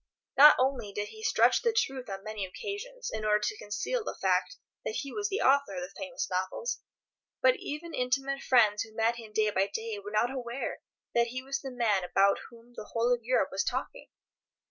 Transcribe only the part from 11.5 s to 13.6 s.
the man about whom the whole of Europe